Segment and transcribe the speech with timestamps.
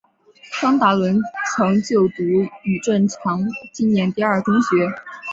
[0.59, 1.21] 张达伦
[1.55, 2.23] 曾就读
[2.63, 3.39] 余振强
[3.71, 4.69] 纪念第二中学。